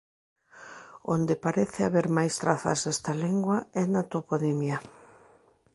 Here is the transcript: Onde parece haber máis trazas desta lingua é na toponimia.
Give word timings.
Onde 1.15 1.33
parece 1.45 1.79
haber 1.87 2.07
máis 2.17 2.33
trazas 2.41 2.79
desta 2.85 3.11
lingua 3.23 3.57
é 3.81 3.83
na 3.93 4.03
toponimia. 4.13 4.77